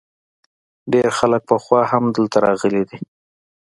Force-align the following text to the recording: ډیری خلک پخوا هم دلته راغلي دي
ډیری 0.91 1.11
خلک 1.19 1.41
پخوا 1.49 1.81
هم 1.91 2.03
دلته 2.15 2.37
راغلي 2.47 2.83
دي 2.89 2.99